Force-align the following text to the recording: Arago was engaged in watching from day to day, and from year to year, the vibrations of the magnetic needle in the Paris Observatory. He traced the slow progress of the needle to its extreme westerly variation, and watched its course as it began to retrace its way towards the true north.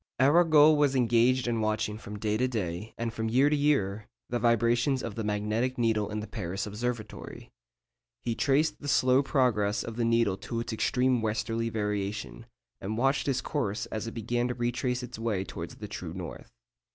Arago 0.19 0.71
was 0.73 0.95
engaged 0.95 1.47
in 1.47 1.61
watching 1.61 1.95
from 1.95 2.17
day 2.17 2.35
to 2.35 2.47
day, 2.47 2.95
and 2.97 3.13
from 3.13 3.29
year 3.29 3.51
to 3.51 3.55
year, 3.55 4.07
the 4.29 4.39
vibrations 4.39 5.03
of 5.03 5.13
the 5.13 5.23
magnetic 5.23 5.77
needle 5.77 6.09
in 6.09 6.21
the 6.21 6.25
Paris 6.27 6.65
Observatory. 6.65 7.51
He 8.23 8.33
traced 8.33 8.81
the 8.81 8.87
slow 8.87 9.21
progress 9.21 9.83
of 9.83 9.97
the 9.97 10.03
needle 10.03 10.37
to 10.37 10.59
its 10.61 10.73
extreme 10.73 11.21
westerly 11.21 11.69
variation, 11.69 12.47
and 12.79 12.97
watched 12.97 13.27
its 13.27 13.41
course 13.41 13.85
as 13.91 14.07
it 14.07 14.15
began 14.15 14.47
to 14.47 14.55
retrace 14.55 15.03
its 15.03 15.19
way 15.19 15.43
towards 15.43 15.75
the 15.75 15.87
true 15.87 16.15
north. 16.15 16.49